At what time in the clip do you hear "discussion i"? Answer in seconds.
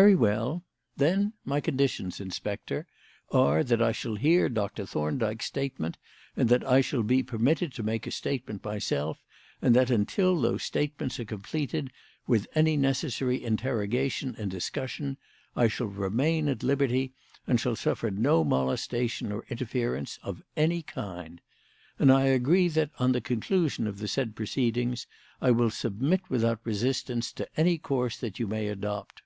14.50-15.68